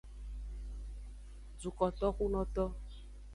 [1.61, 2.63] Dukotoxunoto.